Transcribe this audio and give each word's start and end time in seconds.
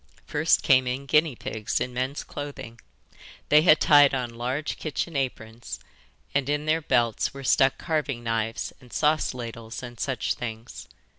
First 0.25 0.63
came 0.63 0.87
in 0.87 1.05
guinea 1.05 1.35
pigs 1.35 1.79
in 1.79 1.93
men's 1.93 2.23
clothing. 2.23 2.81
They 3.49 3.61
had 3.61 3.79
tied 3.79 4.15
on 4.15 4.31
large 4.33 4.77
kitchen 4.77 5.15
aprons, 5.15 5.79
and 6.33 6.49
in 6.49 6.65
their 6.65 6.81
belts 6.81 7.35
were 7.35 7.43
stuck 7.43 7.77
carving 7.77 8.23
knives 8.23 8.73
and 8.81 8.91
sauce 8.91 9.35
ladles 9.35 9.83
and 9.83 9.99
such 9.99 10.33
things. 10.33 10.87